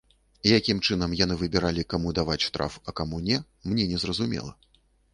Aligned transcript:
Якім 0.51 0.79
чынам 0.87 1.13
яны 1.19 1.37
выбіралі, 1.43 1.85
каму 1.95 2.15
даваць 2.21 2.41
штраф, 2.49 2.81
а 2.89 2.97
каму 3.03 3.23
не, 3.31 3.41
мне 3.71 3.89
незразумела. 3.97 4.61